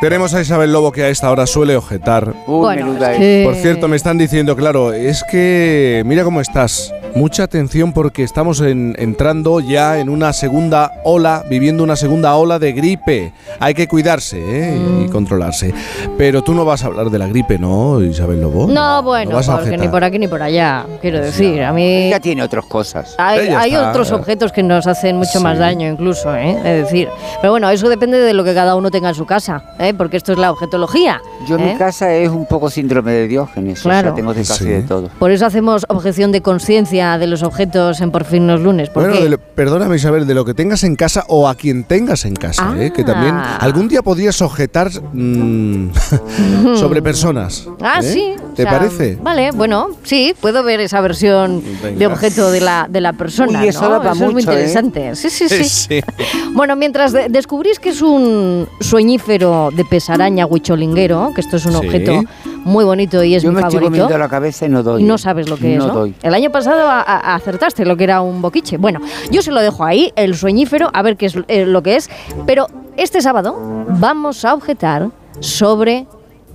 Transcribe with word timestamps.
Tenemos 0.00 0.32
a 0.32 0.40
Isabel 0.40 0.72
Lobo 0.72 0.92
que 0.92 1.02
a 1.02 1.08
esta 1.10 1.30
hora 1.30 1.46
suele 1.46 1.76
objetar. 1.76 2.28
Uy, 2.46 2.60
Bueno, 2.60 2.86
menuda 2.86 3.12
es 3.12 3.16
es. 3.16 3.18
que- 3.20 3.42
Por 3.44 3.54
cierto, 3.56 3.86
me 3.88 3.96
están 3.96 4.16
diciendo, 4.16 4.56
claro, 4.56 4.92
es 4.94 5.22
que 5.30 6.02
mira 6.06 6.24
cómo 6.24 6.40
estás. 6.40 6.92
Mucha 7.14 7.42
atención 7.42 7.92
porque 7.92 8.22
estamos 8.22 8.60
en- 8.60 8.94
entrando 8.98 9.58
ya 9.60 9.98
en 9.98 10.08
una 10.08 10.32
segunda 10.32 10.92
ola, 11.04 11.44
viviendo 11.50 11.82
una 11.82 11.96
segunda 11.96 12.36
ola 12.36 12.58
de 12.58 12.72
gripe. 12.72 13.32
Hay 13.58 13.74
que 13.74 13.88
cuidarse 13.88 14.38
¿eh? 14.38 14.76
y 14.76 15.04
Mm. 15.08 15.10
controlarse. 15.10 15.74
Pero 16.16 16.42
tú 16.42 16.54
no 16.54 16.64
vas 16.64 16.84
a 16.84 16.86
hablar 16.86 17.10
de 17.10 17.18
la 17.18 17.26
gripe, 17.26 17.58
¿no, 17.58 18.00
Isabel 18.02 18.40
Lobo? 18.40 18.68
No, 18.68 19.02
bueno, 19.02 19.32
vas 19.34 19.48
a 19.48 19.56
porque 19.58 19.76
ni 19.76 19.88
por 19.88 20.04
aquí 20.04 20.18
ni 20.18 20.28
por 20.28 20.40
allá. 20.42 20.86
Quiero 21.00 21.20
decir, 21.20 21.62
a 21.64 21.72
mí 21.72 21.82
Ella 21.84 22.20
tiene 22.20 22.42
otras 22.42 22.64
cosas. 22.66 23.14
hay, 23.18 23.48
hay 23.48 23.74
otros 23.76 24.12
objetos 24.12 24.52
que 24.52 24.62
nos 24.62 24.86
hacen 24.86 25.16
mucho 25.16 25.40
más 25.40 25.54
Sí. 25.56 25.60
daño, 25.60 25.88
incluso, 25.90 26.34
¿eh? 26.36 26.56
Es 26.58 26.84
decir, 26.84 27.08
pero 27.40 27.52
bueno, 27.52 27.68
eso 27.70 27.88
depende 27.88 28.18
de 28.18 28.34
lo 28.34 28.44
que 28.44 28.54
cada 28.54 28.76
uno 28.76 28.90
tenga 28.90 29.08
en 29.08 29.14
su 29.16 29.26
casa, 29.26 29.64
¿eh? 29.78 29.92
Porque 29.94 30.16
esto 30.16 30.32
es 30.32 30.38
la 30.38 30.52
objetología. 30.52 31.20
Yo 31.48 31.56
en 31.56 31.62
¿eh? 31.62 31.72
mi 31.72 31.78
casa 31.78 32.14
es 32.14 32.28
un 32.30 32.46
poco 32.46 32.70
síndrome 32.70 33.12
de 33.12 33.26
Diógenes. 33.28 33.82
Claro. 33.82 33.98
O 33.98 34.10
sea, 34.12 34.14
tengo 34.14 34.32
de 34.32 34.42
casi 34.42 34.64
Sí. 34.64 34.70
de 34.70 34.82
todo. 34.82 35.08
Por 35.18 35.30
eso 35.32 35.44
hacemos 35.44 35.84
objeción 35.88 36.30
de 36.32 36.40
conciencia 36.40 36.99
de 37.00 37.26
los 37.26 37.42
objetos 37.42 38.00
en 38.00 38.10
Por 38.10 38.24
fin 38.24 38.46
los 38.46 38.60
lunes. 38.60 38.88
¿Por 38.90 39.02
Bueno, 39.04 39.18
qué? 39.18 39.24
de 39.24 39.30
lo- 39.30 39.38
perdóname 39.38 39.96
Isabel, 39.96 40.26
de 40.26 40.34
lo 40.34 40.44
que 40.44 40.54
tengas 40.54 40.84
en 40.84 40.96
casa 40.96 41.24
o 41.28 41.48
a 41.48 41.54
quien 41.54 41.84
tengas 41.84 42.24
en 42.24 42.34
casa, 42.34 42.74
¿eh? 42.78 42.92
que 42.94 43.04
también 43.04 43.34
Ah. 43.34 43.56
algún 43.60 43.88
día 43.88 44.02
podrías 44.02 44.40
objetar 44.42 44.90
mm, 45.12 45.90
sobre 46.76 47.02
personas. 47.02 47.66
Ah, 47.80 48.00
¿eh? 48.02 48.12
sí. 48.12 48.34
O 48.50 48.54
¿Te 48.54 48.62
sea, 48.62 48.72
parece? 48.78 49.18
Vale, 49.22 49.50
bueno, 49.52 49.88
sí, 50.02 50.34
puedo 50.40 50.62
ver 50.62 50.80
esa 50.80 51.00
versión 51.00 51.62
de 51.96 52.06
objeto 52.06 52.50
de 52.50 52.60
la, 52.60 52.86
de 52.88 53.00
la 53.00 53.12
persona. 53.12 53.60
Uy, 53.62 53.68
eso 53.68 53.88
¿no? 53.88 54.02
pa' 54.02 54.12
es 54.12 54.18
muy 54.20 54.34
¿eh? 54.34 54.40
interesante. 54.40 55.14
Sí, 55.16 55.30
sí, 55.30 55.48
sí. 55.48 55.64
Sí. 55.64 56.00
Bueno, 56.52 56.74
mientras 56.76 57.12
de- 57.12 57.28
descubrís 57.28 57.78
que 57.78 57.90
es 57.90 58.02
un 58.02 58.66
sueñífero 58.80 59.70
de 59.74 59.84
pesaraña 59.84 60.46
huicholinguero, 60.46 61.30
que 61.34 61.40
esto 61.40 61.56
es 61.56 61.64
un 61.66 61.72
Sí. 61.72 61.78
objeto 61.78 62.22
muy 62.64 62.84
bonito 62.84 63.22
y 63.24 63.34
es 63.34 63.42
Yo 63.42 63.50
mi 63.50 63.54
me 63.56 63.60
estoy 63.62 63.74
favorito. 63.78 63.90
comiendo 64.02 64.18
la 64.18 64.28
cabeza 64.28 64.66
y 64.66 64.68
no 64.68 64.82
doy. 64.82 65.02
No 65.04 65.16
sabes 65.16 65.48
lo 65.48 65.56
que 65.56 65.76
no 65.76 65.84
es, 65.84 65.88
¿no? 65.88 65.94
doy. 66.00 66.14
El 66.22 66.34
año 66.34 66.50
pasado 66.50 66.88
a- 66.88 67.00
a- 67.00 67.34
acertaste 67.36 67.84
lo 67.86 67.96
que 67.96 68.04
era 68.04 68.20
un 68.20 68.42
boquiche. 68.42 68.76
Bueno, 68.76 69.00
yo 69.30 69.42
se 69.42 69.52
lo 69.52 69.60
dejo 69.60 69.84
ahí, 69.84 70.12
el 70.16 70.34
sueñífero, 70.36 70.90
a 70.92 71.02
ver 71.02 71.16
qué 71.16 71.26
es 71.26 71.34
eh, 71.48 71.64
lo 71.64 71.82
que 71.82 71.96
es. 71.96 72.10
Pero 72.46 72.66
este 72.96 73.22
sábado 73.22 73.56
vamos 73.98 74.44
a 74.44 74.52
objetar 74.54 75.08
sobre 75.40 76.06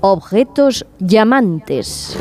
objetos 0.01 0.85
llamantes. 0.99 2.17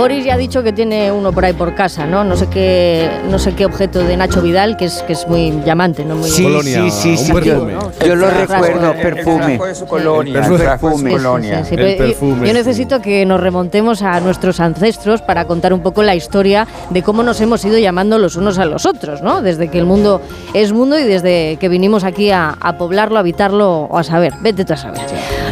Boris 0.00 0.24
ya 0.24 0.32
ha 0.32 0.38
dicho 0.38 0.62
que 0.62 0.72
tiene 0.72 1.12
uno 1.12 1.30
por 1.30 1.44
ahí 1.44 1.52
por 1.52 1.74
casa, 1.74 2.06
¿no? 2.06 2.24
No 2.24 2.34
sé 2.34 2.46
qué, 2.46 3.10
no 3.28 3.38
sé 3.38 3.54
qué 3.54 3.66
objeto 3.66 3.98
de 3.98 4.16
Nacho 4.16 4.40
Vidal, 4.40 4.78
que 4.78 4.86
es, 4.86 5.02
que 5.02 5.12
es 5.12 5.28
muy 5.28 5.60
llamante, 5.66 6.06
¿no? 6.06 6.16
Muy 6.16 6.30
Sí, 6.30 6.42
Colonia, 6.44 6.84
sí, 6.84 6.90
sí, 6.90 7.10
un 7.10 7.18
sí. 7.18 7.32
perfume. 7.34 7.72
Yo, 8.00 8.06
yo 8.06 8.14
lo 8.16 8.30
recuerdo, 8.30 8.92
perfume. 8.94 9.58
de 9.58 9.74
su 9.74 9.84
colonia. 9.84 10.38
El 10.40 10.52
El 10.52 10.58
perfume. 10.58 10.96
Sí, 10.96 11.04
sí, 11.04 11.10
colonia. 11.22 11.58
sí, 11.64 11.68
sí, 11.68 11.74
El 11.74 11.80
pero 11.80 11.90
yo- 11.90 11.96
perfume, 11.98 12.40
Yo 12.40 12.46
sí. 12.46 12.52
necesito 12.54 13.02
que 13.02 13.26
nos 13.26 13.40
remontemos 13.42 14.00
a 14.00 14.18
nuestros 14.20 14.58
ancestros 14.60 15.20
para 15.20 15.44
contar 15.44 15.74
un 15.74 15.80
poco 15.80 16.02
la 16.02 16.14
historia 16.14 16.66
de 16.88 17.02
cómo 17.02 17.22
nos 17.22 17.38
hemos 17.42 17.62
ido 17.66 17.76
llamando 17.76 18.18
los 18.18 18.36
unos 18.36 18.58
a 18.58 18.64
los 18.64 18.86
otros, 18.86 19.20
¿no? 19.20 19.42
Desde 19.42 19.68
que 19.68 19.78
el 19.78 19.84
mundo 19.84 20.22
es 20.54 20.72
mundo 20.72 20.98
y 20.98 21.02
desde 21.04 21.58
que 21.60 21.68
vinimos 21.68 22.04
aquí 22.04 22.30
a, 22.30 22.56
a 22.58 22.78
poblarlo, 22.78 23.18
a 23.18 23.20
habitarlo 23.20 23.82
o 23.82 23.98
a 23.98 24.02
saber. 24.02 24.32
Vete 24.40 24.64
tú 24.64 24.72
a 24.72 24.76
saber. 24.78 25.00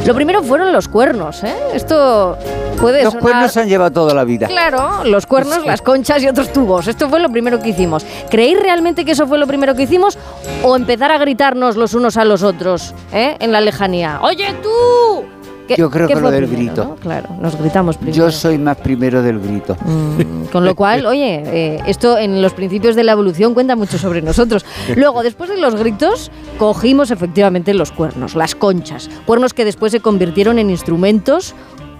Lo 0.08 0.14
primero 0.14 0.42
fueron 0.42 0.72
los 0.72 0.88
cuernos, 0.88 1.44
¿eh? 1.44 1.54
Esto 1.74 2.38
puede 2.80 3.04
Los 3.04 3.12
sonar- 3.12 3.22
cuernos 3.22 3.52
se 3.52 3.60
han 3.60 3.68
llevado 3.68 3.90
toda 3.92 4.14
la 4.14 4.24
vida. 4.24 4.46
Claro, 4.46 5.04
los 5.04 5.26
cuernos, 5.26 5.66
las 5.66 5.82
conchas 5.82 6.22
y 6.22 6.28
otros 6.28 6.50
tubos. 6.50 6.88
Esto 6.88 7.10
fue 7.10 7.20
lo 7.20 7.28
primero 7.28 7.60
que 7.60 7.68
hicimos. 7.68 8.06
¿Creéis 8.30 8.58
realmente 8.58 9.04
que 9.04 9.12
eso 9.12 9.26
fue 9.26 9.36
lo 9.36 9.46
primero 9.46 9.74
que 9.74 9.82
hicimos? 9.82 10.16
¿O 10.62 10.76
empezar 10.76 11.12
a 11.12 11.18
gritarnos 11.18 11.76
los 11.76 11.92
unos 11.92 12.16
a 12.16 12.24
los 12.24 12.42
otros 12.42 12.94
¿eh? 13.12 13.36
en 13.38 13.52
la 13.52 13.60
lejanía? 13.60 14.18
¡Oye 14.22 14.54
tú! 14.62 15.26
¿Qué- 15.68 15.76
Yo 15.76 15.90
creo 15.90 16.08
que 16.08 16.14
lo 16.16 16.30
del 16.30 16.46
primero, 16.48 16.72
grito. 16.72 16.84
no? 16.84 16.96
Claro, 16.96 17.28
nos 17.40 17.56
gritamos 17.56 17.96
primero. 17.98 18.16
Yo 18.16 18.30
soy 18.32 18.58
más 18.58 18.76
primero 18.78 19.22
del 19.22 19.38
grito. 19.38 19.76
Mm, 19.84 20.46
con 20.50 20.64
lo 20.64 20.74
cual, 20.74 21.06
oye, 21.06 21.42
eh, 21.46 21.80
esto 21.86 22.18
en 22.18 22.42
los 22.42 22.54
principios 22.54 22.96
de 22.96 23.04
la 23.04 23.12
evolución 23.12 23.54
cuenta 23.54 23.76
mucho 23.76 23.98
sobre 23.98 24.22
nosotros. 24.22 24.64
Luego, 24.96 25.22
después 25.22 25.50
de 25.50 25.58
los 25.58 25.74
gritos, 25.76 26.30
cogimos 26.58 27.10
efectivamente 27.10 27.74
los 27.74 27.92
cuernos, 27.92 28.34
las 28.34 28.54
conchas. 28.54 29.08
Cuernos 29.26 29.54
que 29.54 29.64
después 29.64 29.92
se 29.92 30.00
convirtieron 30.00 30.58
en 30.58 30.70
instrumentos 30.70 31.54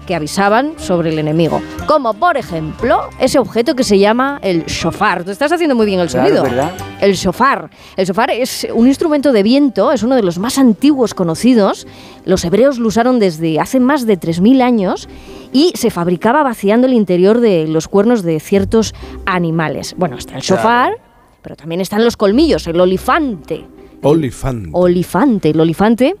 que 0.09 0.15
avisaban 0.15 0.73
sobre 0.77 1.11
el 1.11 1.19
enemigo. 1.19 1.61
Como, 1.85 2.15
por 2.15 2.35
ejemplo, 2.35 3.09
ese 3.19 3.37
objeto 3.37 3.75
que 3.75 3.83
se 3.83 3.99
llama 3.99 4.39
el 4.41 4.65
shofar. 4.65 5.23
Tú 5.23 5.29
estás 5.29 5.51
haciendo 5.51 5.75
muy 5.75 5.85
bien 5.85 5.99
el 5.99 6.07
Claro, 6.07 6.25
sonido. 6.27 6.43
¿verdad? 6.45 6.71
El 6.99 7.13
shofar. 7.13 7.69
El 7.95 8.07
shofar 8.07 8.31
es 8.31 8.65
un 8.73 8.87
instrumento 8.87 9.31
de 9.31 9.43
viento, 9.43 9.91
es 9.91 10.01
uno 10.01 10.15
de 10.15 10.23
los 10.23 10.39
más 10.39 10.57
antiguos 10.57 11.13
conocidos. 11.13 11.85
Los 12.25 12.43
hebreos 12.43 12.79
lo 12.79 12.87
usaron 12.87 13.19
desde 13.19 13.59
hace 13.59 13.79
más 13.79 14.07
de 14.07 14.19
3.000 14.19 14.63
años 14.63 15.07
y 15.53 15.73
se 15.75 15.91
fabricaba 15.91 16.41
vaciando 16.41 16.87
el 16.87 16.93
interior 16.93 17.39
de 17.39 17.67
los 17.67 17.87
cuernos 17.87 18.23
de 18.23 18.39
ciertos 18.39 18.95
animales. 19.27 19.93
Bueno, 19.95 20.17
está 20.17 20.37
el 20.37 20.41
shofar, 20.41 20.93
pero 21.43 21.55
también 21.55 21.81
están 21.81 22.03
los 22.03 22.17
colmillos, 22.17 22.65
el 22.65 22.81
olifante. 22.81 23.63
Olifante. 24.01 24.69
Olifante. 24.73 25.49
El 25.49 25.59
olifante, 25.59 26.15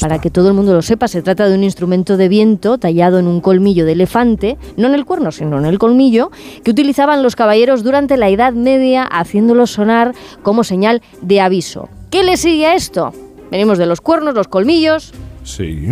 para 0.00 0.20
que 0.20 0.30
todo 0.30 0.48
el 0.48 0.54
mundo 0.54 0.72
lo 0.72 0.82
sepa, 0.82 1.08
se 1.08 1.22
trata 1.22 1.48
de 1.48 1.54
un 1.56 1.64
instrumento 1.64 2.16
de 2.16 2.28
viento 2.28 2.78
tallado 2.78 3.18
en 3.18 3.26
un 3.26 3.40
colmillo 3.40 3.84
de 3.84 3.92
elefante, 3.92 4.56
no 4.76 4.86
en 4.86 4.94
el 4.94 5.04
cuerno, 5.04 5.32
sino 5.32 5.58
en 5.58 5.64
el 5.66 5.78
colmillo, 5.78 6.30
que 6.62 6.70
utilizaban 6.70 7.22
los 7.22 7.34
caballeros 7.36 7.82
durante 7.82 8.16
la 8.16 8.28
Edad 8.28 8.52
Media, 8.52 9.02
haciéndolo 9.04 9.66
sonar 9.66 10.14
como 10.42 10.64
señal 10.64 11.02
de 11.22 11.40
aviso. 11.40 11.88
¿Qué 12.10 12.22
le 12.22 12.36
sigue 12.36 12.66
a 12.66 12.74
esto? 12.74 13.12
Venimos 13.50 13.78
de 13.78 13.86
los 13.86 14.00
cuernos, 14.00 14.34
los 14.34 14.48
colmillos, 14.48 15.12
Sí. 15.42 15.88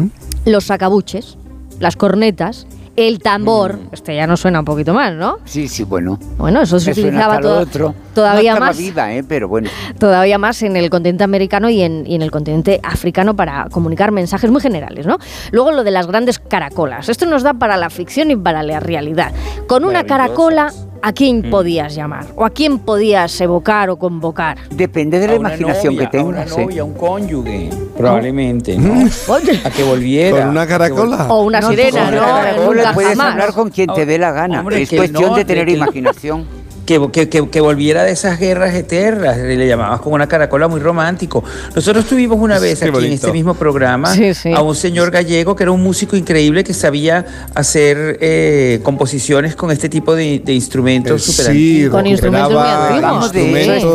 los 0.47 0.65
sacabuches, 0.65 1.37
las 1.81 1.97
cornetas, 1.97 2.67
el 2.97 3.19
tambor. 3.21 3.77
Mm. 3.79 3.89
Este 3.93 4.15
ya 4.17 4.27
nos 4.27 4.41
suena 4.41 4.59
un 4.61 4.65
poquito 4.65 4.93
más, 4.95 5.15
¿no? 5.15 5.39
Sí, 5.45 5.69
sí, 5.69 5.85
bueno. 5.85 6.19
Bueno, 6.39 6.63
eso 6.63 6.79
se 6.79 6.91
Me 6.95 7.01
utilizaba 7.01 7.35
hasta 7.35 7.47
lo 7.49 7.55
to- 7.55 7.61
otro. 7.61 7.95
todavía 8.15 8.55
no 8.55 8.61
más 8.61 8.77
viva, 8.79 9.13
¿eh? 9.15 9.25
pero 9.27 9.49
bueno. 9.49 9.71
todavía 9.99 10.39
más 10.39 10.63
en 10.63 10.77
el 10.77 10.91
continente 10.91 11.25
americano 11.25 11.71
y 11.71 11.83
en, 11.83 12.05
y 12.07 12.15
en 12.15 12.23
el 12.23 12.31
continente 12.31 12.81
africano 12.83 13.35
para 13.35 13.69
comunicar 13.71 14.13
mensajes 14.13 14.51
muy 14.51 14.61
generales, 14.61 15.07
¿no? 15.07 15.19
Luego 15.53 15.73
lo 15.73 15.85
de 15.85 15.91
las 15.91 16.07
grandes 16.07 16.39
caracolas. 16.39 17.09
Esto 17.09 17.27
nos 17.27 17.43
da 17.43 17.55
para 17.55 17.77
la 17.77 17.89
ficción 17.91 18.31
y 18.31 18.37
para 18.37 18.63
la 18.63 18.81
realidad. 18.81 19.33
Con 19.67 19.85
una 19.85 20.05
caracola, 20.05 20.73
¿a 21.03 21.13
quién 21.13 21.51
podías 21.51 21.95
llamar? 21.95 22.27
¿O 22.37 22.45
a 22.45 22.51
quién 22.51 22.79
podías 22.79 23.39
evocar 23.41 23.91
o 23.91 23.97
convocar? 23.97 24.59
Depende 24.71 25.19
de 25.19 25.29
la 25.29 25.35
imaginación 25.35 25.95
novia, 25.97 26.11
que 26.11 26.19
A 26.19 26.25
una 26.25 26.39
tengas. 26.45 26.59
¿eh? 26.59 26.63
novia, 26.65 26.85
un 26.85 26.95
cónyuge, 26.95 27.71
probablemente, 27.97 28.79
¿no? 28.79 28.93
Oye. 29.29 29.61
A 29.65 29.71
que 29.71 29.83
volviera. 29.83 30.39
¿Con 30.41 30.49
una 30.51 30.67
caracola? 30.67 31.27
O 31.29 31.43
una 31.43 31.61
No, 31.61 31.71
sirena, 31.71 32.11
¿no? 32.11 32.17
una 32.19 32.27
caracola 32.43 32.95
puedes 32.95 33.11
jamás. 33.11 33.33
hablar 33.33 33.53
con 33.53 33.71
quien 33.71 33.93
te 33.93 34.07
dé 34.07 34.19
la 34.19 34.33
gana. 34.33 34.61
Hombre, 34.61 34.83
es 34.83 34.89
cuestión 34.91 35.31
no, 35.31 35.37
de 35.37 35.45
tener 35.45 35.67
que- 35.67 35.73
imaginación. 35.73 36.47
Que, 36.93 37.11
que, 37.11 37.29
que, 37.31 37.49
que 37.49 37.61
volviera 37.61 38.05
de 38.05 38.13
esas 38.13 38.39
guerras 38.39 38.75
eternas, 38.75 39.39
le 39.39 39.67
llamabas 39.67 40.01
con 40.01 40.13
una 40.13 40.27
caracola 40.27 40.69
muy 40.69 40.79
romántico. 40.81 41.43
Nosotros 41.75 42.05
tuvimos 42.05 42.39
una 42.39 42.59
vez 42.59 42.81
Qué 42.81 42.89
aquí 42.91 43.07
en 43.07 43.13
este 43.13 43.33
mismo 43.33 43.55
programa 43.55 44.15
Sí, 44.15 44.35
sí. 44.35 44.53
a 44.53 44.61
un 44.61 44.75
señor 44.75 45.11
gallego 45.11 45.57
que 45.57 45.63
era 45.63 45.71
un 45.73 45.83
músico 45.83 46.17
increíble 46.17 46.65
que 46.65 46.75
sabía 46.75 47.25
hacer 47.55 48.19
eh, 48.21 48.81
composiciones 48.83 49.57
con 49.57 49.71
este 49.71 49.89
tipo 49.89 50.15
de, 50.15 50.41
de 50.45 50.53
instrumentos 50.53 51.27
Eh, 51.29 51.33
súper 51.33 51.55
sí, 51.55 51.89
Con 51.91 52.07
instrumentos 52.07 52.53
muy 52.53 52.61
antiguos. 52.63 53.33
De 53.33 53.41
instrumentos 53.43 53.95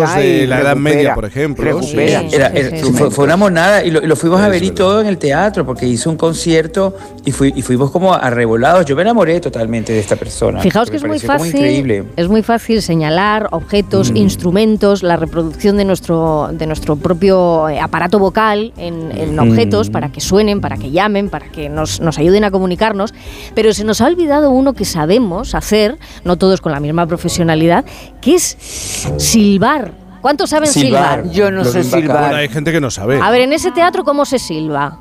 la 0.49 0.59
Edad 0.61 0.75
Media, 0.75 1.13
por 1.15 1.25
ejemplo. 1.25 1.79
Era- 1.97 2.21
era- 2.49 2.69
sí, 2.79 2.91
fue, 2.93 3.11
fue 3.11 3.25
una 3.25 3.37
monada 3.37 3.83
y 3.83 3.91
lo, 3.91 4.01
y 4.03 4.07
lo 4.07 4.15
fuimos 4.15 4.41
a 4.41 4.47
ver 4.49 4.63
y 4.63 4.71
todo 4.71 5.01
en 5.01 5.07
el 5.07 5.17
teatro 5.17 5.65
porque 5.65 5.85
hizo 5.85 6.09
un 6.09 6.17
concierto 6.17 6.95
y, 7.25 7.31
fui- 7.31 7.53
y 7.55 7.61
fuimos 7.61 7.91
como 7.91 8.13
arrebolados. 8.13 8.85
Yo 8.85 8.95
me 8.95 9.03
enamoré 9.03 9.39
totalmente 9.39 9.93
de 9.93 9.99
esta 9.99 10.15
persona. 10.15 10.61
Fijaos 10.61 10.89
que 10.89 10.97
es 10.97 11.03
muy 11.03 11.19
fácil, 11.19 11.47
increíble. 11.55 12.03
es 12.15 12.27
muy 12.27 12.41
fácil 12.43 12.81
señalar 12.87 13.49
objetos, 13.51 14.11
instrumentos, 14.15 15.03
la 15.03 15.17
reproducción 15.17 15.75
de 15.77 15.83
nuestro, 15.83 16.49
de 16.53 16.65
nuestro 16.65 16.95
propio 16.95 17.67
eh, 17.67 17.79
aparato 17.81 18.17
vocal 18.17 18.71
en, 18.77 19.11
en 19.11 19.37
objetos 19.39 19.89
para 19.89 20.09
que 20.09 20.21
suenen, 20.21 20.61
para 20.61 20.77
que 20.77 20.89
llamen, 20.91 21.29
para 21.29 21.49
que 21.49 21.67
nos, 21.67 21.99
nos 21.99 22.17
ayuden 22.17 22.45
a 22.45 22.49
comunicarnos, 22.51 23.13
pero 23.53 23.73
se 23.73 23.83
nos 23.83 23.99
ha 23.99 24.05
olvidado 24.07 24.51
uno 24.51 24.71
que 24.73 24.85
sabemos 24.85 25.53
hacer, 25.53 25.97
no 26.23 26.37
todos 26.37 26.61
con 26.61 26.71
la 26.71 26.79
misma 26.79 27.05
profesionalidad, 27.05 27.83
que 28.21 28.35
es 28.35 28.55
silbar. 29.17 29.91
¿Cuántos 30.21 30.49
saben 30.49 30.67
silbar? 30.69 31.19
Silbar. 31.23 31.31
Yo 31.31 31.51
no 31.51 31.57
Los 31.63 31.71
sé 31.73 31.83
Bueno, 31.83 32.07
silbar. 32.07 32.33
hay 32.33 32.49
gente 32.49 32.71
que 32.71 32.81
no 32.81 32.89
sabe. 32.89 33.19
A 33.21 33.29
ver, 33.31 33.41
en 33.41 33.53
ese 33.53 33.71
teatro, 33.71 34.03
¿cómo 34.03 34.25
se 34.25 34.39
silba? 34.39 34.97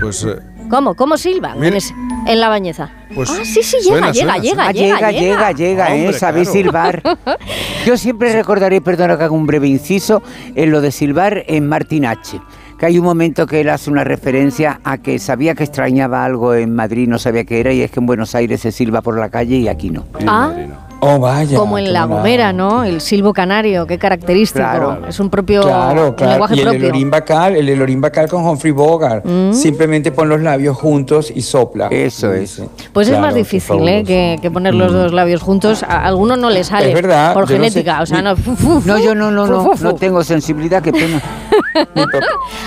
Pues, 0.00 0.24
eh, 0.24 0.36
¿Cómo? 0.72 0.94
¿Cómo 0.94 1.18
silba? 1.18 1.54
Mira. 1.54 1.68
En, 1.68 1.74
ese- 1.74 1.94
en 2.26 2.40
la 2.40 2.48
bañeza. 2.48 2.90
Pues 3.14 3.28
ah, 3.28 3.44
sí, 3.44 3.62
sí, 3.62 3.76
llega, 3.82 4.10
suena, 4.10 4.10
llega, 4.10 4.32
suena, 4.36 4.40
llega, 4.40 4.64
Ah, 4.68 4.72
llega, 4.72 5.10
llega, 5.10 5.52
llega, 5.52 5.52
llega, 5.52 5.94
¿eh? 5.96 6.12
Sabéis 6.14 6.48
claro. 6.48 6.62
silbar. 6.62 7.02
Yo 7.84 7.98
siempre 7.98 8.32
recordaré, 8.32 8.80
perdona 8.80 9.18
que 9.18 9.24
haga 9.24 9.34
un 9.34 9.46
breve 9.46 9.68
inciso, 9.68 10.22
en 10.54 10.70
lo 10.70 10.80
de 10.80 10.90
silbar 10.90 11.44
en 11.46 11.68
Martin 11.68 12.06
H. 12.06 12.40
Que 12.78 12.86
hay 12.86 12.98
un 12.98 13.04
momento 13.04 13.46
que 13.46 13.60
él 13.60 13.68
hace 13.68 13.90
una 13.90 14.02
referencia 14.02 14.80
a 14.82 14.96
que 14.96 15.18
sabía 15.18 15.54
que 15.54 15.62
extrañaba 15.64 16.24
algo 16.24 16.54
en 16.54 16.74
Madrid, 16.74 17.06
no 17.06 17.18
sabía 17.18 17.44
qué 17.44 17.60
era, 17.60 17.70
y 17.74 17.82
es 17.82 17.90
que 17.90 18.00
en 18.00 18.06
Buenos 18.06 18.34
Aires 18.34 18.62
se 18.62 18.72
silba 18.72 19.02
por 19.02 19.18
la 19.18 19.28
calle 19.28 19.56
y 19.58 19.68
aquí 19.68 19.90
no. 19.90 20.06
Ah, 20.26 20.54
Oh, 21.04 21.18
vaya. 21.18 21.58
Como 21.58 21.78
en 21.78 21.92
La. 21.92 22.04
Gomera, 22.04 22.52
¿no? 22.52 22.84
El 22.84 23.00
silbo 23.00 23.32
canario, 23.32 23.86
qué 23.88 23.98
característico. 23.98 24.64
Claro. 24.64 25.00
Es 25.08 25.18
un 25.18 25.30
propio 25.30 25.62
Claro, 25.62 26.10
un 26.10 26.12
claro. 26.14 26.30
lenguaje 26.32 26.54
Y 26.54 26.58
el 26.60 26.64
propio. 26.64 26.84
Elorín 26.86 27.10
Bacal, 27.10 27.56
el 27.56 27.68
Elorín 27.68 28.00
Bacal 28.00 28.28
con 28.28 28.46
Humphrey 28.46 28.70
Bogart. 28.72 29.24
Mm. 29.26 29.52
Simplemente 29.52 30.12
pon 30.12 30.28
los 30.28 30.40
labios 30.40 30.76
juntos 30.76 31.32
y 31.34 31.42
sopla. 31.42 31.88
Eso 31.90 32.32
es. 32.32 32.62
Pues 32.92 33.08
es 33.08 33.12
Claro, 33.14 33.22
más 33.26 33.32
qué 33.34 33.40
difícil 33.40 33.88
¿eh? 33.88 34.04
que, 34.06 34.38
que 34.40 34.50
poner 34.52 34.74
los 34.74 34.92
dos 34.92 35.12
labios 35.12 35.42
juntos. 35.42 35.82
A 35.82 36.04
algunos 36.06 36.38
no 36.38 36.50
les 36.50 36.68
sale 36.68 36.88
Es 36.90 36.94
verdad, 36.94 37.34
por 37.34 37.48
yo 37.48 37.58
no 37.58 37.64
sé. 37.64 37.70
genética. 37.70 38.00
O 38.02 38.06
sea, 38.06 38.22
no. 38.22 38.36
fu, 38.36 38.54
fu, 38.54 38.82
No, 38.84 38.96
yo 38.98 39.14
no, 39.16 39.32
no, 39.32 39.44
fu, 39.46 39.52
no, 39.52 39.62
fu, 39.64 39.76
fu. 39.76 39.84
no 39.84 39.94
tengo 39.96 40.22
sensibilidad, 40.22 40.80
qué 40.82 40.92
pena. 40.92 41.20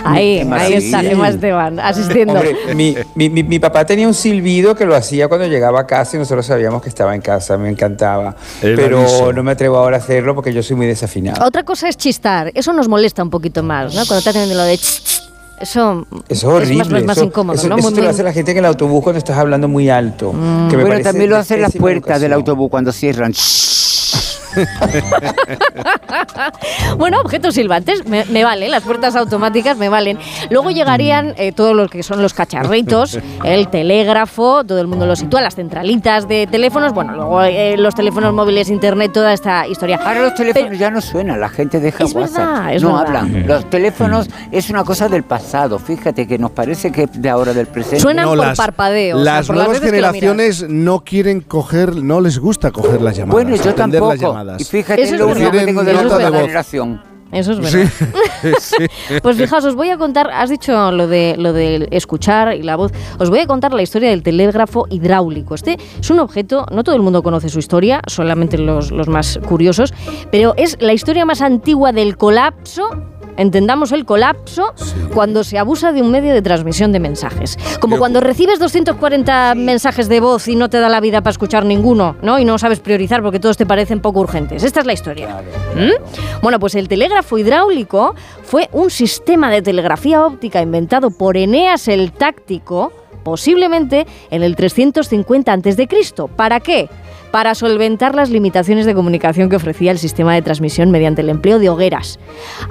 Ahí, 0.04 0.46
Qué 0.48 0.54
ahí 0.54 0.74
está, 0.74 1.00
Gemma 1.02 1.30
Esteban, 1.30 1.80
asistiendo. 1.80 2.34
Hombre, 2.34 2.56
mi, 2.76 2.96
mi- 3.16 3.30
mi- 3.30 3.44
mi 3.44 3.60
papá 3.60 3.86
tenía 3.86 4.08
un 4.08 4.14
silbido 4.14 4.76
que 4.76 4.86
lo 4.86 4.96
hacía 4.96 5.28
cuando 5.28 5.48
llegaba 5.48 5.80
a 5.82 5.88
casa 5.88 6.16
y 6.16 6.20
nosotros 6.20 6.46
sabíamos 6.46 6.82
que 6.82 6.90
estaba 6.90 7.16
en 7.16 7.22
casa, 7.22 7.58
me 7.58 7.70
encantaba. 7.70 8.25
El 8.62 8.76
Pero 8.76 9.00
aviso. 9.02 9.34
no 9.34 9.44
me 9.44 9.52
atrevo 9.52 9.78
ahora 9.78 9.98
a 9.98 10.00
hacerlo 10.00 10.34
porque 10.36 10.54
yo 10.54 10.64
soy 10.64 10.76
muy 10.76 10.88
desafinado. 10.88 11.46
Otra 11.46 11.64
cosa 11.64 11.90
es 11.90 11.98
chistar. 11.98 12.52
Eso 12.56 12.72
nos 12.74 12.88
molesta 12.88 13.22
un 13.24 13.30
poquito 13.30 13.62
más, 13.64 13.94
¿no? 13.94 14.06
Cuando 14.06 14.24
te 14.24 14.30
hacen 14.30 14.48
de 14.50 14.56
lo 14.56 14.64
de 14.64 14.78
ch, 14.78 14.82
ch, 15.04 15.22
Eso 15.60 16.06
Eso 16.12 16.26
es 16.28 16.44
horrible. 16.44 16.84
es 16.84 16.90
más, 16.92 17.04
más 17.06 17.18
eso, 17.18 17.26
incómodo, 17.28 17.56
eso- 17.58 17.70
¿no? 17.70 17.78
eso 17.78 17.88
Muy- 17.90 17.94
te 17.96 18.02
lo 18.02 18.10
hace 18.10 18.24
la 18.24 18.34
gente 18.34 18.52
en 18.52 18.58
el 18.58 18.66
autobús 18.66 19.02
cuando 19.04 19.20
estás 19.20 19.38
hablando 19.38 19.68
muy 19.70 19.90
alto. 19.90 20.32
que 20.70 20.76
me 20.78 20.84
Bueno, 20.84 21.02
también 21.02 21.30
lo 21.30 21.38
hacen 21.38 21.62
las 21.62 21.72
puertas 21.74 22.20
del 22.20 22.32
educación. 22.32 22.34
autobús 22.34 22.70
cuando 22.70 22.92
cierran. 22.92 23.34
Bueno, 26.98 27.20
objetos 27.22 27.56
silbantes, 27.56 28.06
me, 28.08 28.26
me 28.26 28.44
valen, 28.44 28.72
las 28.72 28.84
puertas 28.84 29.16
automáticas 29.16 29.78
me 29.78 29.90
valen. 29.90 30.18
Luego 30.50 30.72
llegarían 30.72 31.34
eh, 31.38 31.52
todos 31.52 31.76
los 31.76 31.90
que 31.90 32.04
son 32.04 32.22
los 32.22 32.34
cacharritos, 32.34 33.20
el 33.44 33.68
telégrafo, 33.70 34.64
todo 34.64 34.80
el 34.80 34.88
mundo 34.88 35.06
lo 35.06 35.16
sitúa, 35.16 35.42
las 35.42 35.56
centralitas 35.56 36.28
de 36.28 36.48
teléfonos, 36.48 36.94
bueno, 36.94 37.14
luego 37.16 37.44
eh, 37.44 37.76
los 37.78 37.96
teléfonos 37.96 38.34
móviles, 38.34 38.70
internet, 38.70 39.12
toda 39.14 39.34
esta 39.34 39.68
historia. 39.68 40.00
Ahora 40.04 40.22
los 40.22 40.36
teléfonos 40.36 40.70
Pero- 40.70 40.80
ya 40.80 40.92
no 40.92 41.02
suenan, 41.02 41.40
la 41.40 41.50
gente 41.50 41.80
deja 41.80 42.04
Es 42.06 42.14
WhatsApp. 42.14 42.38
verdad, 42.38 42.74
es 42.74 42.84
no 42.84 42.98
verdad. 42.98 43.16
hablan. 43.24 43.48
Los 43.48 43.70
teléfonos 43.70 44.30
es 44.52 44.70
una 44.70 44.84
cosa 44.84 45.10
del 45.10 45.24
pasado. 45.24 45.80
Fíjate 45.80 46.28
que 46.28 46.38
nos 46.38 46.52
parece 46.52 46.92
que 46.92 47.08
de 47.12 47.30
ahora 47.30 47.54
del 47.54 47.68
presente. 47.68 48.00
Suenan 48.00 48.28
por 48.28 48.56
parpadeo, 48.56 49.18
o 49.18 49.24
sea, 49.24 49.34
Las 49.36 49.48
por 49.48 49.56
las 49.58 49.68
nuevas 49.68 49.84
generaciones 49.84 50.66
no 50.70 51.04
quieren 51.04 51.42
coger, 51.42 51.96
no 51.98 52.22
les 52.22 52.40
gusta 52.40 52.72
coger 52.72 53.02
las 53.02 53.18
llamadas. 53.18 53.44
Bueno, 53.44 53.56
yo 53.62 53.74
tampoco. 53.76 54.38
Llamadas. 54.46 54.62
Y 54.62 54.66
fíjate 54.66 55.02
Eso 55.02 55.14
es 55.16 55.20
lo 55.20 55.28
único 55.28 55.40
que 55.40 55.58
verdad. 55.58 55.66
tengo 55.66 55.84
de 55.84 55.94
nota 55.94 56.04
de 56.04 56.10
nueva 56.24 56.30
voz. 56.30 56.42
generación. 56.42 57.02
Eso 57.32 57.52
es 57.54 57.60
verdad. 57.60 57.92
Pues 59.24 59.38
fijaos, 59.38 59.66
os 59.66 59.76
voy 59.76 59.90
a 59.90 59.98
contar, 59.98 60.30
has 60.32 60.50
dicho 60.50 60.92
lo 60.92 61.08
de 61.08 61.36
lo 61.38 61.54
de 61.54 61.88
escuchar 61.92 62.56
y 62.56 62.62
la 62.62 62.76
voz. 62.76 62.92
Os 63.18 63.30
voy 63.30 63.40
a 63.40 63.48
contar 63.48 63.74
la 63.74 63.82
historia 63.82 64.10
del 64.12 64.22
telégrafo 64.24 64.86
hidráulico. 64.90 65.56
Este 65.56 65.78
es 66.00 66.10
un 66.12 66.20
objeto, 66.20 66.66
no 66.72 66.84
todo 66.84 66.96
el 66.96 67.02
mundo 67.02 67.24
conoce 67.24 67.50
su 67.50 67.60
historia, 67.60 68.02
solamente 68.08 68.58
los, 68.58 68.92
los 68.92 69.08
más 69.08 69.40
curiosos, 69.48 69.94
pero 70.32 70.54
es 70.56 70.78
la 70.80 70.94
historia 70.94 71.26
más 71.26 71.42
antigua 71.42 71.92
del 71.92 72.16
colapso. 72.16 72.90
Entendamos 73.38 73.92
el 73.92 74.06
colapso 74.06 74.74
cuando 75.14 75.44
se 75.44 75.58
abusa 75.58 75.92
de 75.92 76.02
un 76.02 76.12
medio 76.12 76.34
de 76.34 76.42
transmisión 76.42 76.92
de 76.92 77.00
mensajes. 77.00 77.58
Como 77.80 77.96
¿Qué 77.96 78.00
cuando 78.00 78.22
recibes 78.22 78.60
240 78.60 79.56
mensajes 79.56 80.10
de 80.10 80.20
voz 80.20 80.48
y 80.48 80.56
no 80.56 80.70
te 80.70 80.80
da 80.80 80.90
la 80.90 81.00
vida 81.00 81.22
para 81.22 81.32
escuchar 81.32 81.66
ninguno, 81.66 82.16
¿no? 82.22 82.40
Y 82.40 82.46
no 82.46 82.58
sabes 82.58 82.80
priorizar 82.80 83.22
porque 83.22 83.40
todos 83.40 83.58
te 83.58 83.66
parecen 83.66 84.00
poco 84.00 84.20
urgentes. 84.20 84.64
Esta 84.64 84.80
es 84.80 84.86
la 84.86 84.94
historia. 84.94 85.42
¿Mm? 85.76 86.42
Bueno, 86.42 86.60
pues 86.60 86.76
el 86.76 86.88
telégrafo 86.88 87.38
hidráulico 87.38 88.16
fue 88.44 88.70
un 88.72 88.90
sistema 88.90 89.50
de 89.50 89.62
telegrafía 89.62 90.26
óptica 90.26 90.62
inventado 90.62 91.12
por 91.12 91.38
Eneas 91.38 91.88
el 91.88 92.12
Táctico, 92.12 92.92
posiblemente 93.26 94.06
en 94.30 94.44
el 94.44 94.56
350 94.56 95.52
a.C. 95.52 95.88
¿Para 96.36 96.60
qué? 96.60 96.88
Para 97.32 97.56
solventar 97.56 98.16
las 98.16 98.30
limitaciones 98.30 98.86
de 98.86 98.94
comunicación 98.94 99.50
que 99.50 99.58
ofrecía 99.58 99.92
el 99.92 99.98
sistema 99.98 100.34
de 100.36 100.44
transmisión 100.44 100.92
mediante 100.92 101.22
el 101.22 101.30
empleo 101.30 101.60
de 101.60 101.70
hogueras. 101.70 102.20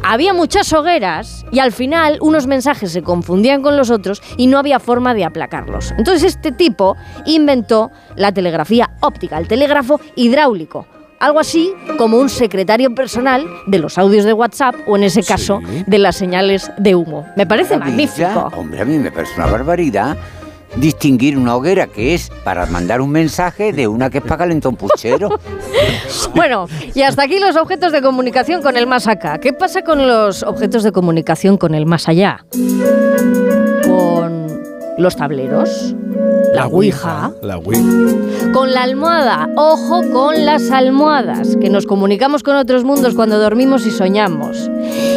Había 0.02 0.32
muchas 0.32 0.72
hogueras 0.72 1.44
y 1.50 1.58
al 1.58 1.72
final 1.72 2.18
unos 2.22 2.46
mensajes 2.46 2.92
se 2.92 3.02
confundían 3.02 3.62
con 3.62 3.76
los 3.76 3.90
otros 3.90 4.22
y 4.38 4.46
no 4.46 4.58
había 4.58 4.78
forma 4.78 5.12
de 5.12 5.24
aplacarlos. 5.24 5.92
Entonces 5.98 6.22
este 6.22 6.52
tipo 6.52 6.96
inventó 7.26 7.90
la 8.16 8.32
telegrafía 8.32 8.90
óptica, 9.00 9.36
el 9.36 9.48
telégrafo 9.48 10.00
hidráulico. 10.14 10.86
Algo 11.18 11.40
así 11.40 11.72
como 11.98 12.18
un 12.18 12.28
secretario 12.28 12.94
personal 12.94 13.46
de 13.66 13.78
los 13.78 13.98
audios 13.98 14.24
de 14.24 14.32
WhatsApp 14.32 14.76
o 14.86 14.96
en 14.96 15.04
ese 15.04 15.22
caso 15.22 15.60
de 15.86 15.98
las 15.98 16.16
señales 16.16 16.70
de 16.78 16.94
humo. 16.94 17.26
Me 17.36 17.46
parece 17.46 17.76
magnífico. 17.76 18.50
Hombre, 18.56 18.80
a 18.80 18.84
mí 18.84 18.98
me 18.98 19.10
parece 19.10 19.34
una 19.36 19.46
barbaridad 19.46 20.16
distinguir 20.76 21.38
una 21.38 21.54
hoguera 21.56 21.86
que 21.86 22.14
es 22.14 22.30
para 22.44 22.66
mandar 22.66 23.00
un 23.00 23.10
mensaje 23.10 23.72
de 23.72 23.86
una 23.88 24.10
que 24.10 24.18
es 24.18 24.24
para 24.24 24.38
calentar 24.38 24.70
un 24.70 24.76
puchero. 24.76 25.28
Bueno, 26.34 26.66
y 26.94 27.02
hasta 27.02 27.22
aquí 27.22 27.38
los 27.38 27.56
objetos 27.56 27.92
de 27.92 28.02
comunicación 28.02 28.60
con 28.62 28.76
el 28.76 28.86
más 28.86 29.06
acá. 29.06 29.38
¿Qué 29.38 29.52
pasa 29.52 29.82
con 29.82 30.06
los 30.06 30.42
objetos 30.42 30.82
de 30.82 30.92
comunicación 30.92 31.56
con 31.56 31.74
el 31.74 31.86
más 31.86 32.08
allá? 32.08 32.44
Con 33.84 34.46
los 34.98 35.16
tableros, 35.16 35.94
la 36.54 36.66
ouija, 36.66 37.32
La 37.42 37.56
Ouija. 37.58 37.82
con 38.52 38.72
la 38.72 38.82
almohada. 38.82 39.48
Ojo 39.56 40.02
con 40.12 40.44
las 40.44 40.70
almohadas, 40.70 41.56
que 41.60 41.70
nos 41.70 41.86
comunicamos 41.86 42.42
con 42.42 42.56
otros 42.56 42.84
mundos 42.84 43.14
cuando 43.14 43.38
dormimos 43.38 43.86
y 43.86 43.90
soñamos. 43.90 44.70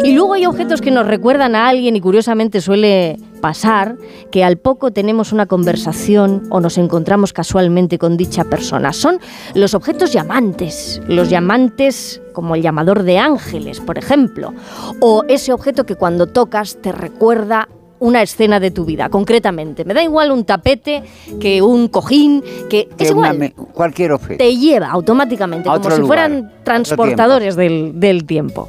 Y 0.04 0.12
luego 0.12 0.34
hay 0.34 0.46
objetos 0.46 0.80
que 0.80 0.90
nos 0.90 1.06
recuerdan 1.06 1.54
a 1.54 1.68
alguien 1.68 1.96
y 1.96 2.00
curiosamente 2.00 2.60
suele 2.60 3.18
pasar 3.38 3.96
que 4.30 4.44
al 4.44 4.58
poco 4.58 4.90
tenemos 4.90 5.32
una 5.32 5.46
conversación 5.46 6.42
o 6.50 6.60
nos 6.60 6.78
encontramos 6.78 7.32
casualmente 7.32 7.98
con 7.98 8.16
dicha 8.16 8.44
persona. 8.44 8.92
Son 8.92 9.18
los 9.54 9.74
objetos 9.74 10.12
llamantes, 10.12 11.00
los 11.08 11.30
llamantes 11.30 12.20
como 12.32 12.54
el 12.54 12.62
llamador 12.62 13.02
de 13.02 13.18
ángeles, 13.18 13.80
por 13.80 13.98
ejemplo, 13.98 14.52
o 15.00 15.24
ese 15.28 15.52
objeto 15.52 15.84
que 15.86 15.94
cuando 15.96 16.26
tocas 16.26 16.76
te 16.80 16.92
recuerda 16.92 17.68
una 18.00 18.22
escena 18.22 18.60
de 18.60 18.70
tu 18.70 18.84
vida, 18.84 19.08
concretamente. 19.08 19.84
Me 19.84 19.92
da 19.92 20.02
igual 20.04 20.30
un 20.30 20.44
tapete 20.44 21.02
que 21.40 21.60
un 21.62 21.88
cojín, 21.88 22.44
que 22.70 22.86
Que 22.96 23.04
es 23.04 23.10
igual. 23.10 23.36
me- 23.38 23.52
cualquier 23.52 24.12
objeto. 24.12 24.38
Te 24.38 24.56
lleva 24.56 24.88
automáticamente, 24.90 25.68
como 25.68 25.82
si 25.82 25.88
lugar, 26.02 26.06
fueran 26.06 26.52
transportadores 26.62 27.56
del, 27.56 27.98
del 27.98 28.24
tiempo. 28.24 28.68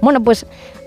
Bueno, 0.00 0.24
pues 0.24 0.44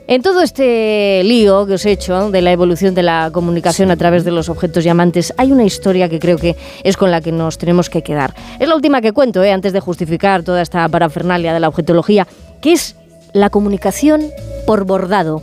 en 0.08 0.22
todo 0.22 0.42
este 0.42 1.22
lío 1.24 1.66
que 1.66 1.74
os 1.74 1.86
he 1.86 1.92
hecho 1.92 2.32
de 2.32 2.42
la 2.42 2.54
evolución 2.54 2.96
de 2.96 3.04
la 3.04 3.30
comunicación 3.32 3.92
a 3.92 3.98
través 3.98 4.24
de 4.24 4.32
los 4.32 4.48
objetos 4.48 4.84
llamantes, 4.84 5.34
hay 5.38 5.52
una 5.52 5.66
historia 5.66 6.08
que 6.08 6.20
creo 6.20 6.38
que 6.38 6.56
es 6.84 6.96
con 6.96 7.12
la 7.12 7.20
que 7.20 7.34
nos 7.34 7.58
tenemos 7.58 7.90
que 7.90 8.02
quedar. 8.02 8.34
Es 8.58 8.70
la 8.70 8.76
última 8.76 9.02
que 9.02 9.12
cuento, 9.12 9.44
¿eh? 9.44 9.52
antes 9.52 9.74
de 9.74 9.82
justificar 9.82 10.44
toda 10.44 10.62
esta 10.62 10.88
parafernalia 10.88 11.54
de 11.54 11.60
la 11.60 11.68
objetología, 11.68 12.26
que 12.62 12.72
es 12.72 12.96
la 13.34 13.50
comunicación 13.50 14.32
por 14.66 14.86
bordado. 14.86 15.42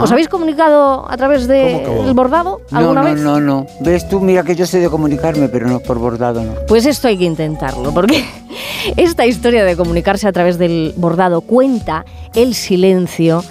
¿Os 0.00 0.10
habéis 0.10 0.28
comunicado 0.28 1.08
a 1.08 1.16
través 1.16 1.42
¿Cómo 1.42 1.52
que 1.52 2.02
del 2.06 2.14
bordado 2.14 2.60
No, 2.70 2.78
alguna 2.78 3.02
no, 3.02 3.08
vez? 3.10 3.20
no, 3.20 3.40
no. 3.40 3.66
Ves 3.80 4.08
tú, 4.08 4.20
mira 4.20 4.42
que 4.42 4.56
yo 4.56 4.66
sé 4.66 4.80
de 4.80 4.90
comunicarme, 4.90 5.48
pero 5.48 5.68
no 5.68 5.80
por 5.80 5.98
bordado, 5.98 6.42
no. 6.42 6.52
Pues 6.66 6.86
esto 6.86 7.08
hay 7.08 7.16
que 7.18 7.24
intentarlo, 7.24 7.92
porque 7.92 8.24
esta 8.96 9.26
historia 9.26 9.64
de 9.64 9.76
comunicarse 9.76 10.26
a 10.26 10.32
través 10.32 10.58
del 10.58 10.94
bordado 10.96 11.42
cuenta 11.42 12.04
el 12.34 12.54
silencio 12.54 13.44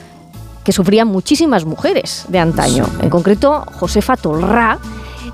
que 0.63 0.71
sufrían 0.71 1.07
muchísimas 1.07 1.65
mujeres 1.65 2.25
de 2.29 2.39
antaño. 2.39 2.85
En 3.01 3.09
concreto, 3.09 3.63
Josefa 3.79 4.15
Tolrá. 4.15 4.79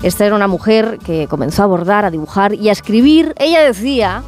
Esta 0.02 0.24
era 0.24 0.34
una 0.34 0.48
mujer 0.48 0.98
que 1.04 1.26
comenzó 1.28 1.62
a 1.62 1.66
bordar, 1.66 2.04
a 2.04 2.10
dibujar 2.10 2.54
y 2.54 2.68
a 2.68 2.72
escribir. 2.72 3.34
Ella 3.38 3.60
decía 3.62 4.22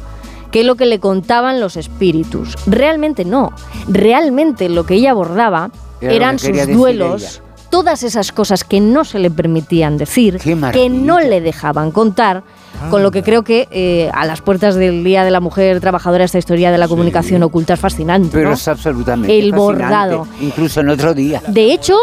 que 0.51 0.63
lo 0.63 0.75
que 0.75 0.85
le 0.85 0.99
contaban 0.99 1.59
los 1.59 1.77
espíritus. 1.77 2.55
Realmente 2.67 3.25
no. 3.25 3.51
Realmente 3.87 4.69
lo 4.69 4.85
que 4.85 4.93
ella 4.95 5.13
bordaba 5.13 5.71
Era 6.03 6.15
eran 6.15 6.39
sus 6.39 6.67
duelos, 6.67 7.41
todas 7.69 8.03
esas 8.03 8.31
cosas 8.31 8.63
que 8.63 8.79
no 8.79 9.03
se 9.03 9.19
le 9.19 9.31
permitían 9.31 9.97
decir, 9.97 10.37
que 10.37 10.89
no 10.89 11.19
le 11.19 11.41
dejaban 11.41 11.91
contar, 11.91 12.43
con 12.89 13.01
lo 13.01 13.11
que 13.11 13.23
creo 13.23 13.43
que 13.43 13.67
eh, 13.71 14.11
a 14.13 14.25
las 14.25 14.41
puertas 14.41 14.75
del 14.75 15.03
Día 15.03 15.23
de 15.23 15.31
la 15.31 15.39
Mujer 15.39 15.79
Trabajadora 15.79 16.23
esta 16.23 16.37
historia 16.37 16.71
de 16.71 16.77
la 16.77 16.87
comunicación 16.87 17.41
oculta 17.43 17.73
es 17.73 17.79
fascinante. 17.79 18.29
Pero 18.31 18.49
¿no? 18.49 18.55
es 18.55 18.67
absolutamente 18.67 19.33
El 19.33 19.51
fascinante, 19.51 19.57
bordado. 19.57 20.27
Incluso 20.41 20.81
en 20.81 20.89
otro 20.89 21.13
día. 21.13 21.41
De 21.47 21.73
hecho, 21.73 21.95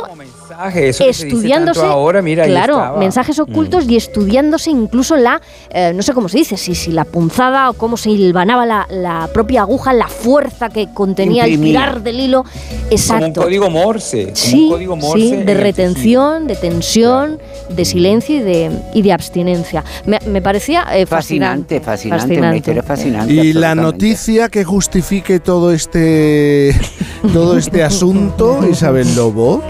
Estudiándose, 0.69 1.81
tanto 1.81 1.93
ahora, 1.93 2.23
mira, 2.23 2.45
claro, 2.45 2.97
mensajes 2.99 3.39
ocultos 3.39 3.85
y 3.89 3.97
estudiándose 3.97 4.71
incluso 4.71 5.17
la, 5.17 5.41
eh, 5.71 5.93
no 5.95 6.03
sé 6.03 6.13
cómo 6.13 6.29
se 6.29 6.39
dice, 6.39 6.57
si, 6.57 6.75
si 6.75 6.93
la 6.93 7.05
punzada 7.05 7.71
o 7.71 7.73
cómo 7.75 7.97
se 7.97 8.11
hilvanaba 8.11 8.67
la, 8.67 8.87
la 8.91 9.29
propia 9.33 9.63
aguja, 9.63 9.93
la 9.93 10.09
fuerza 10.09 10.69
que 10.69 10.89
contenía 10.93 11.45
el 11.45 11.61
tirar 11.61 12.03
del 12.03 12.21
hilo. 12.21 12.43
Como 12.45 12.55
un 12.87 12.93
Exacto. 12.93 13.43
código 13.43 13.71
Morse. 13.71 14.25
como 14.25 14.37
Sí, 14.37 14.65
un 14.65 14.71
código 14.71 14.97
Morse 14.97 15.19
sí, 15.27 15.33
en 15.35 15.47
de 15.47 15.55
retención, 15.55 16.47
de 16.47 16.57
tensión, 16.57 17.39
de 17.69 17.85
silencio 17.85 18.37
y 18.37 18.41
de, 18.41 18.71
y 18.95 19.03
de 19.03 19.13
abstinencia. 19.13 19.85
Me, 20.07 20.19
me 20.27 20.43
parecía 20.43 20.87
eh, 20.93 21.07
Fascinante, 21.07 21.81
fascinante. 21.81 22.23
fascinante, 22.23 22.39
una 22.49 22.57
historia 22.57 22.83
fascinante. 22.83 23.33
Y 23.33 23.53
la 23.53 23.75
noticia 23.75 24.49
que 24.49 24.65
justifique 24.65 25.41
todo 25.41 25.73
este 25.73 26.75
todo 27.33 27.57
este 27.57 27.83
asunto, 27.83 28.61
Isabel 28.71 29.15
Lobo. 29.15 29.63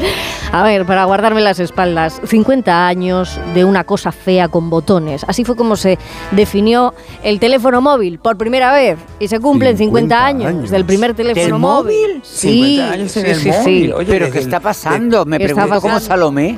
A 0.52 0.64
ver, 0.64 0.84
para 0.84 1.04
guardarme 1.04 1.40
las 1.42 1.60
espaldas, 1.60 2.20
50 2.26 2.88
años 2.88 3.38
de 3.54 3.64
una 3.64 3.84
cosa 3.84 4.10
fea 4.10 4.48
con 4.48 4.68
botones. 4.68 5.24
Así 5.28 5.44
fue 5.44 5.54
como 5.54 5.76
se 5.76 5.96
definió 6.32 6.92
el 7.22 7.38
teléfono 7.38 7.80
móvil 7.80 8.18
por 8.18 8.36
primera 8.36 8.72
vez. 8.72 8.98
Y 9.20 9.28
se 9.28 9.38
cumplen 9.38 9.78
50, 9.78 10.16
50 10.16 10.26
años, 10.26 10.46
años. 10.48 10.70
del 10.70 10.84
primer 10.84 11.14
teléfono 11.14 11.44
¿Del 11.44 11.54
móvil. 11.54 11.96
móvil? 12.08 12.20
Sí, 12.24 12.64
50 12.78 12.92
años 12.92 13.16
en 13.16 13.24
sí, 13.26 13.30
el 13.30 13.36
sí, 13.36 13.48
móvil. 13.48 13.64
sí. 13.86 13.92
Oye, 13.92 14.06
Pero 14.10 14.30
¿qué 14.32 14.38
el- 14.38 14.44
está 14.44 14.58
pasando? 14.58 15.24
Me 15.24 15.38
¿Qué 15.38 15.44
está 15.44 15.54
pregunto 15.54 15.80
como 15.82 15.94
pasando? 15.94 16.08
Salomé. 16.14 16.56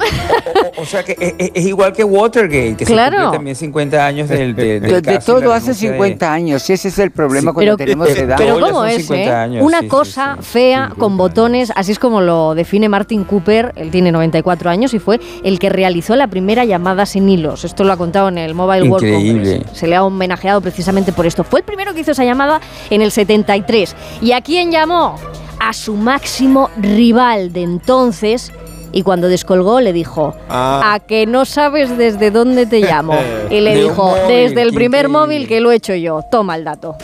O, 0.78 0.80
o 0.82 0.86
sea 0.86 1.04
que 1.04 1.16
es, 1.20 1.50
es- 1.54 1.66
igual 1.66 1.92
que 1.92 2.02
Watergate, 2.02 2.76
que 2.76 2.84
Claro. 2.86 3.16
se 3.18 3.22
cumple 3.24 3.36
también 3.36 3.56
50 3.56 4.06
años 4.06 4.28
del, 4.30 4.54
de, 4.56 4.80
del 4.80 4.90
De, 4.90 5.00
de 5.02 5.14
caso 5.16 5.34
todo 5.34 5.52
hace 5.52 5.66
renuncia 5.66 5.90
de- 5.90 5.96
50 5.98 6.32
años. 6.32 6.70
Ese 6.70 6.88
es 6.88 6.98
el 6.98 7.10
problema 7.10 7.50
Sí, 7.50 7.54
cuando 7.54 7.76
pero- 7.76 7.76
tenemos 7.76 8.08
edad. 8.08 8.36
Pero 8.38 8.58
¿cómo 8.58 8.84
es, 8.86 8.96
50 9.06 9.22
eh? 9.30 9.34
años, 9.34 9.62
Una 9.66 9.80
sí, 9.80 9.84
sí, 9.84 9.88
cosa 9.90 10.36
sí. 10.40 10.46
fea 10.46 10.92
con 10.96 11.18
botones, 11.18 11.70
así 11.76 11.92
es 11.92 11.98
como 11.98 12.22
lo 12.22 12.54
define 12.54 12.88
Martin 12.88 13.24
Cooper, 13.24 13.74
él 13.82 13.90
tiene 13.90 14.12
94 14.12 14.70
años 14.70 14.94
y 14.94 14.98
fue 14.98 15.20
el 15.44 15.58
que 15.58 15.68
realizó 15.68 16.16
la 16.16 16.28
primera 16.28 16.64
llamada 16.64 17.06
sin 17.06 17.28
hilos. 17.28 17.64
Esto 17.64 17.84
lo 17.84 17.92
ha 17.92 17.96
contado 17.96 18.28
en 18.28 18.38
el 18.38 18.54
Mobile 18.54 18.88
World 18.88 19.06
Increíble. 19.06 19.56
Congress. 19.58 19.78
Se 19.78 19.86
le 19.86 19.96
ha 19.96 20.04
homenajeado 20.04 20.60
precisamente 20.60 21.12
por 21.12 21.26
esto. 21.26 21.44
Fue 21.44 21.60
el 21.60 21.64
primero 21.66 21.92
que 21.94 22.00
hizo 22.00 22.12
esa 22.12 22.24
llamada 22.24 22.60
en 22.90 23.02
el 23.02 23.10
73. 23.10 23.94
¿Y 24.20 24.32
a 24.32 24.40
quién 24.40 24.70
llamó? 24.70 25.16
A 25.60 25.72
su 25.72 25.94
máximo 25.94 26.70
rival 26.76 27.52
de 27.52 27.62
entonces. 27.62 28.52
Y 28.94 29.02
cuando 29.04 29.28
descolgó 29.28 29.80
le 29.80 29.92
dijo, 29.94 30.34
Ah. 30.50 30.92
a 30.94 31.00
que 31.00 31.24
no 31.26 31.44
sabes 31.46 31.96
desde 31.96 32.30
dónde 32.30 32.66
te 32.66 32.80
llamo. 32.80 33.14
Y 33.50 33.60
le 33.60 33.74
dijo, 33.74 34.04
móvil, 34.04 34.22
desde 34.28 34.62
el 34.62 34.72
primer 34.72 35.08
móvil 35.08 35.48
que 35.48 35.60
lo 35.60 35.72
he 35.72 35.76
hecho 35.76 35.94
yo. 35.94 36.20
Toma 36.30 36.56
el 36.56 36.64
dato. 36.64 36.96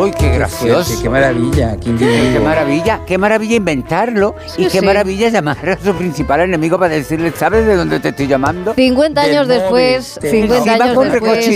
¡Uy, 0.00 0.10
qué 0.18 0.30
gracioso! 0.30 0.84
Fuerte, 0.84 1.02
Qué 1.02 1.08
maravilla, 1.10 1.76
qué 1.76 2.40
maravilla, 2.40 3.00
qué 3.06 3.18
maravilla 3.18 3.56
inventarlo 3.56 4.34
Sí, 4.46 4.62
y 4.62 4.68
qué 4.68 4.80
sí. 4.80 4.86
maravilla 4.86 5.28
llamar 5.28 5.70
a 5.70 5.78
su 5.78 5.94
principal 5.94 6.40
enemigo 6.40 6.78
para 6.78 6.94
decirle, 6.94 7.32
¿sabes 7.36 7.66
de 7.66 7.76
dónde 7.76 8.00
te 8.00 8.10
estoy 8.10 8.26
llamando? 8.26 8.74
50 8.74 9.20
Del 9.22 9.30
años 9.30 9.46
móvil, 9.48 9.60
después, 9.60 10.18
te- 10.20 10.30
50 10.30 10.56
Encima 10.56 10.84
años 10.84 10.94
con 10.94 11.10
después, 11.10 11.46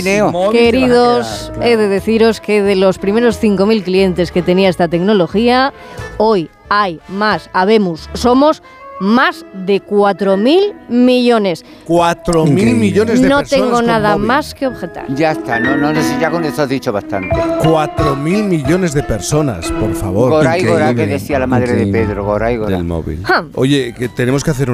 queridos, 0.51 1.51
quedar, 1.53 1.67
he 1.67 1.77
de 1.77 1.87
deciros 1.87 2.41
que 2.41 2.61
de 2.61 2.75
los 2.75 2.97
primeros 2.99 3.41
5.000 3.41 3.83
clientes 3.83 4.31
que 4.31 4.41
tenía 4.41 4.69
esta 4.69 4.87
tecnología, 4.87 5.73
hoy 6.17 6.49
hay 6.69 6.99
más, 7.07 7.49
habemos, 7.53 8.09
somos 8.13 8.61
más 8.99 9.45
de 9.65 9.81
4.000 9.83 10.87
millones. 10.89 11.65
4.000 11.87 12.47
Increíble. 12.49 12.73
millones 12.73 13.21
de 13.21 13.27
No 13.29 13.37
personas 13.39 13.49
tengo 13.49 13.71
con 13.71 13.85
nada 13.85 14.13
móvil. 14.13 14.27
más 14.27 14.53
que 14.53 14.67
objetar. 14.67 15.05
Ya 15.15 15.31
está, 15.31 15.59
no, 15.59 15.75
no, 15.75 15.91
no, 15.93 16.01
si 16.01 16.17
ya 16.19 16.29
con 16.31 16.43
eso 16.45 16.61
has 16.61 16.69
dicho 16.69 16.91
bastante. 16.91 17.35
4.000 17.35 18.43
millones 18.43 18.93
de 18.93 19.03
personas, 19.03 19.71
por 19.71 19.93
favor. 19.95 20.29
Goray, 20.31 20.63
Goray, 20.65 20.95
que 20.95 21.07
decía 21.07 21.39
la 21.39 21.47
madre 21.47 21.73
de. 21.73 21.87
Pedro, 21.91 22.23
Goray, 22.25 22.57
Goray. 22.57 22.75
Del 22.75 22.83
móvil. 22.85 23.23
Oye, 23.55 23.93
que 23.97 24.09
tenemos 24.09 24.43
que 24.43 24.51
hacer 24.51 24.69
una 24.69 24.71